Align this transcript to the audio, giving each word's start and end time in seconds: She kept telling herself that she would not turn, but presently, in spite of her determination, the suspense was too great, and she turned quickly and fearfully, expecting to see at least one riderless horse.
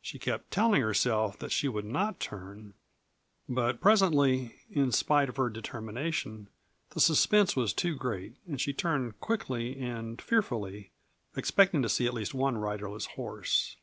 She 0.00 0.20
kept 0.20 0.52
telling 0.52 0.82
herself 0.82 1.36
that 1.40 1.50
she 1.50 1.66
would 1.66 1.84
not 1.84 2.20
turn, 2.20 2.74
but 3.48 3.80
presently, 3.80 4.54
in 4.70 4.92
spite 4.92 5.28
of 5.28 5.36
her 5.36 5.50
determination, 5.50 6.46
the 6.90 7.00
suspense 7.00 7.56
was 7.56 7.72
too 7.72 7.96
great, 7.96 8.36
and 8.46 8.60
she 8.60 8.72
turned 8.72 9.18
quickly 9.18 9.76
and 9.80 10.22
fearfully, 10.22 10.92
expecting 11.34 11.82
to 11.82 11.88
see 11.88 12.06
at 12.06 12.14
least 12.14 12.34
one 12.34 12.56
riderless 12.56 13.06
horse. 13.16 13.74